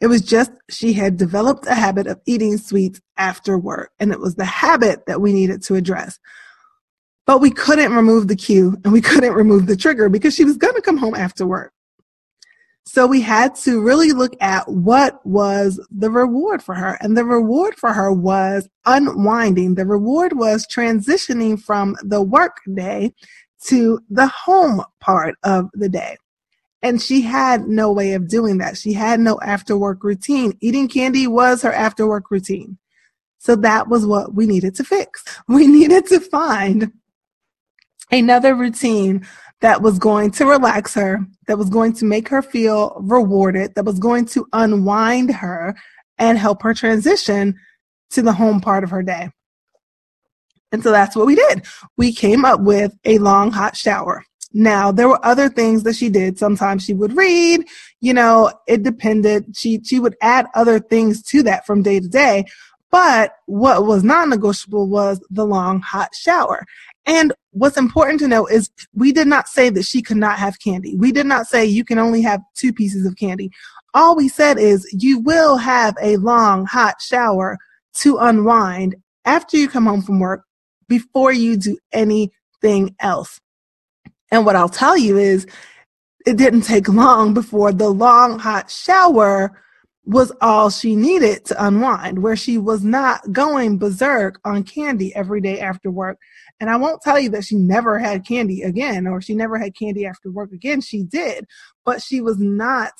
It 0.00 0.06
was 0.06 0.22
just 0.22 0.52
she 0.70 0.92
had 0.92 1.16
developed 1.16 1.66
a 1.66 1.74
habit 1.74 2.06
of 2.06 2.20
eating 2.24 2.56
sweets 2.56 3.00
after 3.16 3.58
work, 3.58 3.90
and 3.98 4.12
it 4.12 4.20
was 4.20 4.36
the 4.36 4.44
habit 4.44 5.06
that 5.06 5.20
we 5.20 5.32
needed 5.32 5.62
to 5.64 5.74
address. 5.74 6.18
But 7.26 7.40
we 7.40 7.50
couldn't 7.50 7.92
remove 7.92 8.28
the 8.28 8.36
cue 8.36 8.76
and 8.84 8.92
we 8.92 9.02
couldn't 9.02 9.34
remove 9.34 9.66
the 9.66 9.76
trigger 9.76 10.08
because 10.08 10.34
she 10.34 10.44
was 10.44 10.56
going 10.56 10.74
to 10.74 10.80
come 10.80 10.96
home 10.96 11.14
after 11.14 11.46
work. 11.46 11.72
So 12.88 13.06
we 13.06 13.20
had 13.20 13.54
to 13.56 13.82
really 13.82 14.12
look 14.12 14.32
at 14.40 14.66
what 14.66 15.24
was 15.26 15.78
the 15.90 16.10
reward 16.10 16.62
for 16.62 16.74
her. 16.74 16.96
And 17.02 17.18
the 17.18 17.24
reward 17.24 17.74
for 17.74 17.92
her 17.92 18.10
was 18.10 18.66
unwinding. 18.86 19.74
The 19.74 19.84
reward 19.84 20.38
was 20.38 20.66
transitioning 20.66 21.60
from 21.60 21.96
the 22.02 22.22
work 22.22 22.56
day 22.72 23.12
to 23.64 24.00
the 24.08 24.28
home 24.28 24.82
part 25.00 25.34
of 25.42 25.68
the 25.74 25.90
day. 25.90 26.16
And 26.80 27.02
she 27.02 27.20
had 27.20 27.68
no 27.68 27.92
way 27.92 28.14
of 28.14 28.26
doing 28.26 28.56
that. 28.56 28.78
She 28.78 28.94
had 28.94 29.20
no 29.20 29.38
after 29.42 29.76
work 29.76 30.02
routine. 30.02 30.56
Eating 30.62 30.88
candy 30.88 31.26
was 31.26 31.60
her 31.60 31.72
after 31.72 32.06
work 32.06 32.30
routine. 32.30 32.78
So 33.36 33.54
that 33.56 33.88
was 33.88 34.06
what 34.06 34.34
we 34.34 34.46
needed 34.46 34.74
to 34.76 34.84
fix. 34.84 35.22
We 35.46 35.66
needed 35.66 36.06
to 36.06 36.20
find 36.20 36.92
another 38.10 38.54
routine 38.54 39.26
that 39.60 39.82
was 39.82 39.98
going 39.98 40.30
to 40.32 40.46
relax 40.46 40.94
her, 40.94 41.18
that 41.46 41.58
was 41.58 41.68
going 41.68 41.92
to 41.94 42.04
make 42.04 42.28
her 42.28 42.42
feel 42.42 42.96
rewarded, 43.00 43.74
that 43.74 43.84
was 43.84 43.98
going 43.98 44.24
to 44.26 44.46
unwind 44.52 45.32
her 45.34 45.74
and 46.18 46.38
help 46.38 46.62
her 46.62 46.74
transition 46.74 47.54
to 48.10 48.22
the 48.22 48.32
home 48.32 48.60
part 48.60 48.84
of 48.84 48.90
her 48.90 49.02
day. 49.02 49.30
And 50.70 50.82
so 50.82 50.90
that's 50.90 51.16
what 51.16 51.26
we 51.26 51.34
did. 51.34 51.66
We 51.96 52.12
came 52.12 52.44
up 52.44 52.60
with 52.60 52.92
a 53.04 53.18
long 53.18 53.50
hot 53.50 53.76
shower. 53.76 54.24
Now, 54.52 54.92
there 54.92 55.08
were 55.08 55.24
other 55.24 55.48
things 55.48 55.82
that 55.82 55.96
she 55.96 56.08
did. 56.08 56.38
Sometimes 56.38 56.84
she 56.84 56.94
would 56.94 57.16
read, 57.16 57.66
you 58.00 58.14
know, 58.14 58.52
it 58.66 58.82
depended. 58.82 59.56
She, 59.56 59.80
she 59.84 60.00
would 60.00 60.16
add 60.22 60.46
other 60.54 60.78
things 60.78 61.22
to 61.24 61.42
that 61.44 61.66
from 61.66 61.82
day 61.82 62.00
to 62.00 62.08
day. 62.08 62.44
But 62.90 63.32
what 63.46 63.84
was 63.84 64.02
non 64.02 64.30
negotiable 64.30 64.88
was 64.88 65.20
the 65.30 65.44
long 65.44 65.80
hot 65.80 66.14
shower. 66.14 66.64
And 67.08 67.32
what's 67.52 67.78
important 67.78 68.20
to 68.20 68.28
know 68.28 68.46
is 68.46 68.70
we 68.94 69.12
did 69.12 69.26
not 69.26 69.48
say 69.48 69.70
that 69.70 69.84
she 69.84 70.02
could 70.02 70.18
not 70.18 70.38
have 70.38 70.60
candy. 70.60 70.94
We 70.94 71.10
did 71.10 71.24
not 71.24 71.46
say 71.46 71.64
you 71.64 71.82
can 71.82 71.98
only 71.98 72.20
have 72.20 72.42
two 72.54 72.70
pieces 72.70 73.06
of 73.06 73.16
candy. 73.16 73.50
All 73.94 74.14
we 74.14 74.28
said 74.28 74.58
is 74.58 74.86
you 74.92 75.18
will 75.18 75.56
have 75.56 75.94
a 76.02 76.18
long, 76.18 76.66
hot 76.66 77.00
shower 77.00 77.56
to 77.94 78.18
unwind 78.18 78.94
after 79.24 79.56
you 79.56 79.68
come 79.70 79.86
home 79.86 80.02
from 80.02 80.20
work 80.20 80.44
before 80.86 81.32
you 81.32 81.56
do 81.56 81.78
anything 81.92 82.94
else. 83.00 83.40
And 84.30 84.44
what 84.44 84.56
I'll 84.56 84.68
tell 84.68 84.98
you 84.98 85.16
is 85.16 85.46
it 86.26 86.36
didn't 86.36 86.62
take 86.62 86.88
long 86.88 87.32
before 87.32 87.72
the 87.72 87.88
long, 87.88 88.38
hot 88.38 88.70
shower 88.70 89.58
was 90.04 90.32
all 90.40 90.70
she 90.70 90.96
needed 90.96 91.44
to 91.44 91.66
unwind, 91.66 92.18
where 92.22 92.36
she 92.36 92.56
was 92.56 92.82
not 92.82 93.30
going 93.30 93.76
berserk 93.78 94.40
on 94.44 94.62
candy 94.62 95.14
every 95.14 95.40
day 95.40 95.60
after 95.60 95.90
work. 95.90 96.18
And 96.60 96.70
I 96.70 96.76
won't 96.76 97.02
tell 97.02 97.20
you 97.20 97.30
that 97.30 97.44
she 97.44 97.56
never 97.56 97.98
had 97.98 98.26
candy 98.26 98.62
again 98.62 99.06
or 99.06 99.20
she 99.20 99.34
never 99.34 99.58
had 99.58 99.76
candy 99.76 100.06
after 100.06 100.30
work 100.30 100.52
again. 100.52 100.80
She 100.80 101.02
did, 101.02 101.46
but 101.84 102.02
she 102.02 102.20
was 102.20 102.38
not 102.38 102.92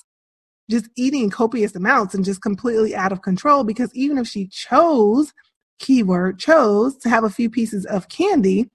just 0.71 0.89
eating 0.97 1.31
copious 1.31 1.75
amounts 1.75 2.15
and 2.15 2.25
just 2.25 2.43
completely 2.43 2.95
out 2.95 3.13
of 3.13 3.23
control 3.23 3.65
because 3.65 3.91
even 3.95 4.19
if 4.19 4.29
she 4.29 4.47
chose, 4.47 5.33
keyword 5.79 6.39
chose, 6.39 6.97
to 6.99 7.09
have 7.09 7.25
a 7.25 7.31
few 7.31 7.51
pieces 7.51 7.85
of 7.87 8.09
candy, 8.09 8.71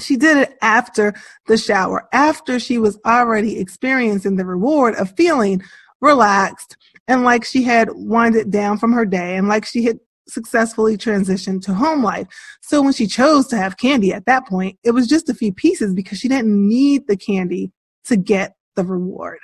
she 0.00 0.16
did 0.16 0.36
it 0.36 0.56
after 0.62 1.14
the 1.46 1.56
shower, 1.56 2.08
after 2.12 2.60
she 2.60 2.78
was 2.78 2.98
already 3.04 3.58
experiencing 3.58 4.36
the 4.36 4.44
reward 4.44 4.94
of 4.94 5.16
feeling 5.16 5.62
relaxed 6.00 6.76
and 7.08 7.24
like 7.24 7.44
she 7.44 7.64
had 7.64 7.88
winded 7.92 8.50
down 8.50 8.78
from 8.78 8.92
her 8.92 9.04
day 9.04 9.36
and 9.36 9.48
like 9.48 9.64
she 9.64 9.84
had 9.84 9.98
successfully 10.28 10.96
transitioned 10.96 11.62
to 11.62 11.74
home 11.74 12.02
life. 12.02 12.26
So 12.62 12.82
when 12.82 12.92
she 12.92 13.06
chose 13.06 13.46
to 13.48 13.56
have 13.56 13.78
candy 13.78 14.12
at 14.12 14.26
that 14.26 14.46
point, 14.46 14.78
it 14.84 14.92
was 14.92 15.06
just 15.06 15.28
a 15.28 15.34
few 15.34 15.52
pieces 15.52 15.94
because 15.94 16.18
she 16.18 16.28
didn't 16.28 16.68
need 16.68 17.06
the 17.06 17.16
candy 17.16 17.72
to 18.04 18.16
get 18.16 18.54
the 18.76 18.84
reward. 18.84 19.38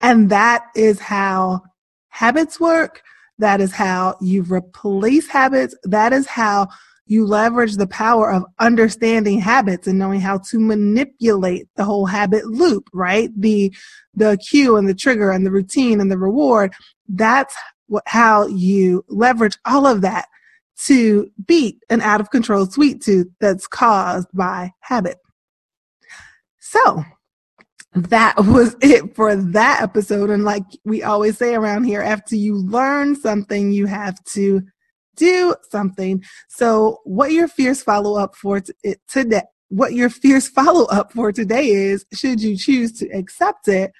And 0.00 0.30
that 0.30 0.64
is 0.76 1.00
how 1.00 1.62
habits 2.08 2.60
work. 2.60 3.02
That 3.38 3.60
is 3.60 3.72
how 3.72 4.16
you 4.20 4.42
replace 4.42 5.28
habits. 5.28 5.74
That 5.84 6.12
is 6.12 6.26
how 6.26 6.68
you 7.06 7.24
leverage 7.24 7.76
the 7.76 7.86
power 7.86 8.30
of 8.30 8.44
understanding 8.58 9.40
habits 9.40 9.86
and 9.86 9.98
knowing 9.98 10.20
how 10.20 10.38
to 10.50 10.58
manipulate 10.58 11.66
the 11.76 11.84
whole 11.84 12.06
habit 12.06 12.46
loop, 12.46 12.84
right? 12.92 13.30
The, 13.40 13.74
the 14.14 14.36
cue 14.48 14.76
and 14.76 14.86
the 14.86 14.94
trigger 14.94 15.30
and 15.30 15.46
the 15.46 15.50
routine 15.50 16.00
and 16.00 16.10
the 16.10 16.18
reward. 16.18 16.74
That's 17.08 17.54
how 18.06 18.46
you 18.46 19.04
leverage 19.08 19.56
all 19.64 19.86
of 19.86 20.00
that 20.02 20.26
to 20.84 21.30
beat 21.46 21.82
an 21.90 22.00
out 22.00 22.20
of 22.20 22.30
control 22.30 22.66
sweet 22.66 23.02
tooth 23.02 23.28
that's 23.40 23.66
caused 23.66 24.28
by 24.32 24.72
habit. 24.80 25.18
So 26.60 27.02
that 27.94 28.36
was 28.38 28.76
it 28.82 29.14
for 29.14 29.34
that 29.34 29.82
episode. 29.82 30.30
And 30.30 30.44
like 30.44 30.64
we 30.84 31.02
always 31.02 31.38
say 31.38 31.54
around 31.54 31.84
here, 31.84 32.02
after 32.02 32.36
you 32.36 32.56
learn 32.56 33.16
something, 33.16 33.72
you 33.72 33.86
have 33.86 34.22
to 34.24 34.62
do 35.16 35.54
something. 35.70 36.22
So 36.48 37.00
what 37.04 37.32
your 37.32 37.48
fierce 37.48 37.82
follow 37.82 38.16
up 38.16 38.36
for 38.36 38.60
t- 38.60 38.72
today, 39.08 39.42
what 39.68 39.94
your 39.94 40.10
fierce 40.10 40.48
follow 40.60 40.86
up 40.86 41.12
for 41.12 41.32
today 41.32 41.68
is, 41.70 42.06
should 42.12 42.40
you 42.40 42.56
choose 42.56 42.92
to 43.00 43.08
accept 43.08 43.68
it, 43.68 43.92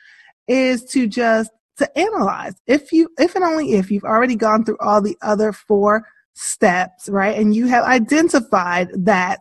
is 0.47 0.85
to 0.85 1.07
just 1.07 1.51
to 1.79 1.99
analyze 1.99 2.55
if 2.67 2.93
you, 2.93 3.09
if 3.19 3.35
and 3.35 3.45
only 3.45 3.75
if 3.75 3.91
you've 3.91 4.05
already 4.05 4.37
gone 4.37 4.65
through 4.65 4.79
all 4.81 5.01
the 5.01 5.17
other 5.23 5.53
four 5.53 6.07
steps, 6.35 7.09
right? 7.09 7.37
And 7.39 7.55
you 7.55 7.67
have 7.67 7.85
identified 7.85 8.91
that 8.95 9.41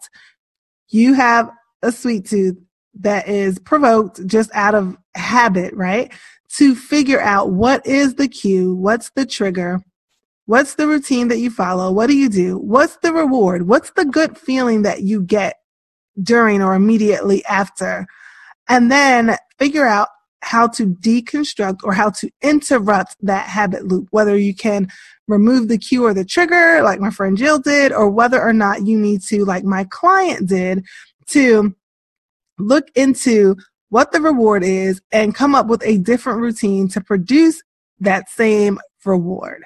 you 0.89 1.13
have 1.13 1.49
a 1.83 1.91
sweet 1.91 2.25
tooth 2.25 2.57
that 2.99 3.27
is 3.27 3.59
provoked 3.59 4.25
just 4.25 4.49
out 4.53 4.73
of 4.73 4.97
habit, 5.15 5.73
right? 5.75 6.11
To 6.53 6.73
figure 6.73 7.21
out 7.21 7.51
what 7.51 7.85
is 7.85 8.15
the 8.15 8.27
cue, 8.27 8.73
what's 8.75 9.11
the 9.11 9.25
trigger, 9.25 9.83
What's 10.47 10.75
the 10.75 10.87
routine 10.87 11.27
that 11.27 11.39
you 11.39 11.51
follow? 11.51 11.91
What 11.91 12.07
do 12.07 12.15
you 12.15 12.29
do? 12.29 12.57
What's 12.57 12.95
the 12.97 13.11
reward? 13.11 13.67
What's 13.67 13.91
the 13.91 14.05
good 14.05 14.37
feeling 14.37 14.83
that 14.83 15.01
you 15.01 15.21
get 15.21 15.57
during 16.23 16.61
or 16.61 16.73
immediately 16.73 17.43
after? 17.45 18.07
And 18.69 18.89
then 18.89 19.35
figure 19.59 19.85
out 19.85 20.07
how 20.41 20.67
to 20.67 20.87
deconstruct 20.87 21.79
or 21.83 21.93
how 21.93 22.09
to 22.11 22.29
interrupt 22.41 23.15
that 23.21 23.47
habit 23.47 23.85
loop, 23.85 24.07
whether 24.11 24.37
you 24.37 24.53
can 24.53 24.87
remove 25.27 25.67
the 25.67 25.77
cue 25.77 26.05
or 26.05 26.13
the 26.13 26.25
trigger, 26.25 26.81
like 26.83 26.99
my 26.99 27.09
friend 27.09 27.37
Jill 27.37 27.59
did, 27.59 27.91
or 27.91 28.09
whether 28.09 28.41
or 28.41 28.53
not 28.53 28.85
you 28.85 28.97
need 28.97 29.21
to, 29.23 29.43
like 29.45 29.63
my 29.63 29.85
client 29.89 30.47
did, 30.47 30.85
to 31.27 31.75
look 32.59 32.87
into 32.95 33.55
what 33.89 34.11
the 34.11 34.21
reward 34.21 34.63
is 34.63 35.01
and 35.11 35.35
come 35.35 35.55
up 35.55 35.67
with 35.67 35.81
a 35.85 35.97
different 35.97 36.39
routine 36.39 36.87
to 36.89 37.01
produce 37.01 37.61
that 37.99 38.29
same 38.29 38.79
reward. 39.05 39.63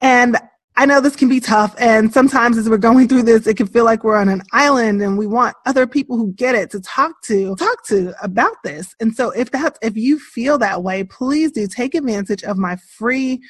And 0.00 0.36
I 0.78 0.84
know 0.84 1.00
this 1.00 1.16
can 1.16 1.28
be 1.28 1.40
tough. 1.40 1.74
And 1.78 2.12
sometimes 2.12 2.58
as 2.58 2.68
we're 2.68 2.76
going 2.76 3.08
through 3.08 3.22
this, 3.22 3.46
it 3.46 3.56
can 3.56 3.66
feel 3.66 3.86
like 3.86 4.04
we're 4.04 4.18
on 4.18 4.28
an 4.28 4.42
island 4.52 5.00
and 5.00 5.16
we 5.16 5.26
want 5.26 5.56
other 5.64 5.86
people 5.86 6.18
who 6.18 6.34
get 6.34 6.54
it 6.54 6.70
to 6.72 6.80
talk 6.80 7.22
to, 7.22 7.56
talk 7.56 7.82
to 7.86 8.12
about 8.22 8.56
this. 8.62 8.94
And 9.00 9.16
so 9.16 9.30
if 9.30 9.50
that's, 9.50 9.78
if 9.80 9.96
you 9.96 10.18
feel 10.18 10.58
that 10.58 10.82
way, 10.82 11.04
please 11.04 11.50
do 11.52 11.66
take 11.66 11.94
advantage 11.94 12.44
of 12.44 12.58
my 12.58 12.76
free 12.76 13.40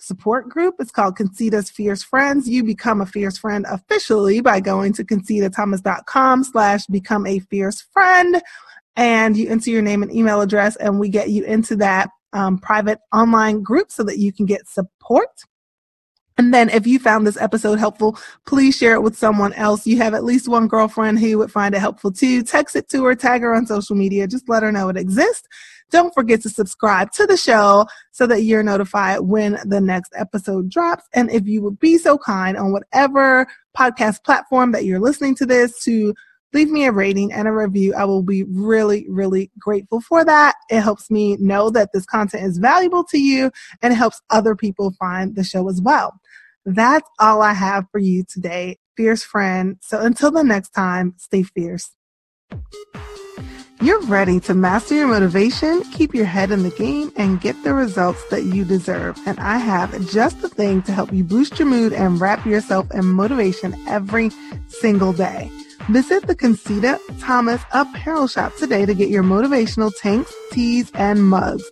support 0.00 0.48
group. 0.48 0.74
It's 0.80 0.90
called 0.90 1.16
Concita's 1.16 1.70
Fierce 1.70 2.02
Friends. 2.02 2.48
You 2.48 2.64
become 2.64 3.00
a 3.00 3.06
fierce 3.06 3.38
friend 3.38 3.64
officially 3.68 4.40
by 4.40 4.58
going 4.58 4.94
to 4.94 5.04
concitathomas.com 5.04 6.42
slash 6.42 6.86
become 6.86 7.24
a 7.26 7.38
fierce 7.38 7.82
friend. 7.92 8.42
And 8.96 9.36
you 9.36 9.48
enter 9.48 9.70
your 9.70 9.82
name 9.82 10.02
and 10.02 10.12
email 10.12 10.40
address 10.40 10.74
and 10.76 10.98
we 10.98 11.08
get 11.08 11.30
you 11.30 11.44
into 11.44 11.76
that 11.76 12.10
um, 12.32 12.58
private 12.58 12.98
online 13.12 13.62
group 13.62 13.92
so 13.92 14.02
that 14.02 14.18
you 14.18 14.32
can 14.32 14.44
get 14.44 14.68
support. 14.68 15.28
And 16.38 16.52
then 16.52 16.68
if 16.68 16.86
you 16.86 16.98
found 16.98 17.26
this 17.26 17.38
episode 17.38 17.78
helpful, 17.78 18.18
please 18.46 18.76
share 18.76 18.94
it 18.94 19.02
with 19.02 19.16
someone 19.16 19.54
else. 19.54 19.86
You 19.86 19.96
have 19.98 20.12
at 20.12 20.24
least 20.24 20.48
one 20.48 20.68
girlfriend 20.68 21.18
who 21.18 21.38
would 21.38 21.50
find 21.50 21.74
it 21.74 21.78
helpful 21.78 22.12
too. 22.12 22.42
Text 22.42 22.76
it 22.76 22.88
to 22.90 23.04
her, 23.04 23.14
tag 23.14 23.40
her 23.40 23.54
on 23.54 23.66
social 23.66 23.96
media. 23.96 24.26
Just 24.26 24.48
let 24.48 24.62
her 24.62 24.70
know 24.70 24.90
it 24.90 24.98
exists. 24.98 25.48
Don't 25.90 26.12
forget 26.12 26.42
to 26.42 26.50
subscribe 26.50 27.12
to 27.12 27.26
the 27.26 27.36
show 27.36 27.86
so 28.10 28.26
that 28.26 28.42
you're 28.42 28.62
notified 28.62 29.20
when 29.20 29.58
the 29.64 29.80
next 29.80 30.12
episode 30.16 30.68
drops. 30.68 31.04
And 31.14 31.30
if 31.30 31.46
you 31.46 31.62
would 31.62 31.78
be 31.78 31.96
so 31.96 32.18
kind 32.18 32.56
on 32.56 32.72
whatever 32.72 33.46
podcast 33.76 34.24
platform 34.24 34.72
that 34.72 34.84
you're 34.84 35.00
listening 35.00 35.36
to 35.36 35.46
this 35.46 35.82
to 35.84 36.12
leave 36.52 36.70
me 36.70 36.86
a 36.86 36.92
rating 36.92 37.32
and 37.32 37.46
a 37.46 37.52
review. 37.52 37.94
I 37.94 38.04
will 38.04 38.22
be 38.22 38.44
really, 38.44 39.06
really 39.08 39.50
grateful 39.58 40.00
for 40.00 40.24
that. 40.24 40.54
It 40.70 40.80
helps 40.80 41.10
me 41.10 41.36
know 41.38 41.70
that 41.70 41.90
this 41.92 42.06
content 42.06 42.44
is 42.44 42.58
valuable 42.58 43.04
to 43.04 43.18
you 43.18 43.50
and 43.82 43.92
helps 43.92 44.22
other 44.30 44.56
people 44.56 44.92
find 44.98 45.34
the 45.34 45.44
show 45.44 45.68
as 45.68 45.82
well. 45.82 46.18
That's 46.66 47.08
all 47.20 47.42
I 47.42 47.52
have 47.52 47.86
for 47.92 48.00
you 48.00 48.24
today, 48.28 48.78
fierce 48.96 49.22
friend. 49.22 49.76
So 49.80 50.00
until 50.00 50.32
the 50.32 50.42
next 50.42 50.70
time, 50.70 51.14
stay 51.16 51.44
fierce. 51.44 51.90
You're 53.80 54.00
ready 54.02 54.40
to 54.40 54.54
master 54.54 54.94
your 54.94 55.06
motivation, 55.06 55.82
keep 55.92 56.12
your 56.12 56.24
head 56.24 56.50
in 56.50 56.64
the 56.64 56.70
game, 56.70 57.12
and 57.16 57.40
get 57.40 57.62
the 57.62 57.72
results 57.72 58.24
that 58.30 58.44
you 58.44 58.64
deserve. 58.64 59.16
And 59.26 59.38
I 59.38 59.58
have 59.58 60.10
just 60.10 60.40
the 60.42 60.48
thing 60.48 60.82
to 60.82 60.92
help 60.92 61.12
you 61.12 61.22
boost 61.22 61.58
your 61.58 61.68
mood 61.68 61.92
and 61.92 62.20
wrap 62.20 62.44
yourself 62.44 62.90
in 62.92 63.04
motivation 63.04 63.76
every 63.86 64.30
single 64.68 65.12
day. 65.12 65.50
Visit 65.90 66.26
the 66.26 66.34
Concita 66.34 66.98
Thomas 67.20 67.62
apparel 67.72 68.26
shop 68.26 68.56
today 68.56 68.86
to 68.86 68.94
get 68.94 69.08
your 69.08 69.22
motivational 69.22 69.92
tanks, 70.00 70.34
tees, 70.50 70.90
and 70.94 71.28
mugs. 71.28 71.70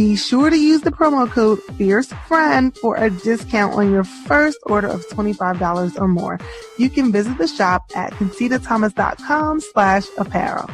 Be 0.00 0.16
sure 0.16 0.48
to 0.48 0.56
use 0.56 0.80
the 0.80 0.90
promo 0.90 1.30
code 1.30 1.58
FierceFriend 1.76 2.78
for 2.78 2.96
a 2.96 3.10
discount 3.10 3.74
on 3.74 3.92
your 3.92 4.04
first 4.04 4.58
order 4.62 4.88
of 4.88 5.06
$25 5.08 6.00
or 6.00 6.08
more. 6.08 6.40
You 6.78 6.88
can 6.88 7.12
visit 7.12 7.36
the 7.36 7.46
shop 7.46 7.82
at 7.94 8.14
concitaThomas.com 8.14 9.60
slash 9.60 10.06
apparel. 10.16 10.70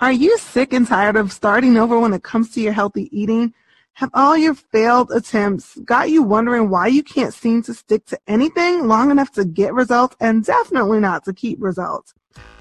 Are 0.00 0.10
you 0.10 0.36
sick 0.38 0.72
and 0.72 0.84
tired 0.84 1.14
of 1.14 1.30
starting 1.30 1.76
over 1.76 1.96
when 1.96 2.12
it 2.12 2.24
comes 2.24 2.50
to 2.54 2.60
your 2.60 2.72
healthy 2.72 3.08
eating? 3.16 3.54
Have 3.92 4.10
all 4.14 4.36
your 4.36 4.54
failed 4.54 5.12
attempts 5.12 5.78
got 5.84 6.10
you 6.10 6.24
wondering 6.24 6.70
why 6.70 6.88
you 6.88 7.04
can't 7.04 7.32
seem 7.32 7.62
to 7.62 7.72
stick 7.72 8.04
to 8.06 8.18
anything 8.26 8.88
long 8.88 9.12
enough 9.12 9.30
to 9.34 9.44
get 9.44 9.74
results 9.74 10.16
and 10.18 10.44
definitely 10.44 10.98
not 10.98 11.24
to 11.26 11.32
keep 11.32 11.62
results? 11.62 12.14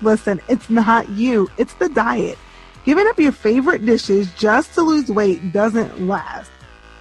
Listen, 0.04 0.40
it's 0.48 0.70
not 0.70 1.10
you, 1.10 1.50
it's 1.58 1.74
the 1.74 1.90
diet. 1.90 2.38
Giving 2.84 3.06
up 3.06 3.20
your 3.20 3.32
favorite 3.32 3.86
dishes 3.86 4.34
just 4.34 4.74
to 4.74 4.82
lose 4.82 5.12
weight 5.12 5.54
doesn't 5.54 6.08
last. 6.08 6.50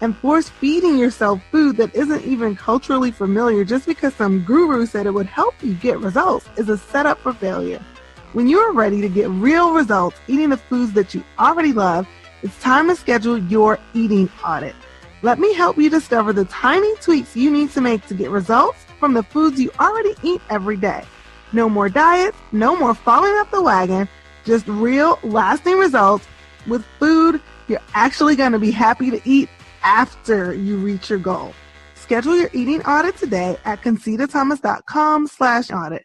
And 0.02 0.14
force 0.16 0.48
feeding 0.48 0.98
yourself 0.98 1.40
food 1.50 1.78
that 1.78 1.94
isn't 1.94 2.24
even 2.24 2.54
culturally 2.54 3.10
familiar 3.10 3.64
just 3.64 3.86
because 3.86 4.14
some 4.14 4.40
guru 4.44 4.84
said 4.84 5.06
it 5.06 5.12
would 5.12 5.26
help 5.26 5.54
you 5.62 5.72
get 5.74 5.98
results 5.98 6.46
is 6.58 6.68
a 6.68 6.76
setup 6.76 7.18
for 7.20 7.32
failure. 7.32 7.82
When 8.34 8.46
you 8.46 8.58
are 8.58 8.72
ready 8.72 9.00
to 9.00 9.08
get 9.08 9.30
real 9.30 9.72
results 9.72 10.18
eating 10.28 10.50
the 10.50 10.58
foods 10.58 10.92
that 10.92 11.14
you 11.14 11.24
already 11.38 11.72
love, 11.72 12.06
it's 12.42 12.60
time 12.60 12.88
to 12.88 12.96
schedule 12.96 13.38
your 13.38 13.78
eating 13.94 14.30
audit. 14.44 14.74
Let 15.22 15.38
me 15.38 15.54
help 15.54 15.78
you 15.78 15.88
discover 15.88 16.34
the 16.34 16.44
tiny 16.46 16.94
tweaks 16.96 17.36
you 17.36 17.50
need 17.50 17.70
to 17.70 17.80
make 17.80 18.06
to 18.06 18.14
get 18.14 18.30
results 18.30 18.84
from 18.98 19.14
the 19.14 19.22
foods 19.22 19.58
you 19.58 19.70
already 19.80 20.14
eat 20.22 20.42
every 20.50 20.76
day. 20.76 21.04
No 21.52 21.70
more 21.70 21.88
diets, 21.88 22.36
no 22.52 22.76
more 22.76 22.94
falling 22.94 23.32
off 23.32 23.50
the 23.50 23.62
wagon, 23.62 24.08
just 24.44 24.66
real 24.68 25.18
lasting 25.22 25.78
results 25.78 26.26
with 26.66 26.84
food 26.98 27.40
you're 27.70 27.80
actually 27.94 28.34
going 28.34 28.50
to 28.50 28.58
be 28.58 28.72
happy 28.72 29.10
to 29.10 29.20
eat 29.24 29.48
after 29.84 30.52
you 30.52 30.76
reach 30.76 31.08
your 31.08 31.20
goal. 31.20 31.54
Schedule 31.94 32.36
your 32.36 32.50
eating 32.52 32.82
audit 32.82 33.16
today 33.16 33.56
at 33.64 33.80
concitaThomas.com 33.82 35.28
slash 35.28 35.70
audit. 35.70 36.04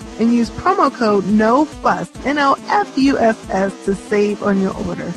and 0.19 0.33
use 0.33 0.49
promo 0.49 0.93
code 0.93 1.25
NOFUSS, 1.25 2.25
N-O-F-U-S-S 2.25 3.85
to 3.85 3.95
save 3.95 4.43
on 4.43 4.61
your 4.61 4.75
order. 4.87 5.13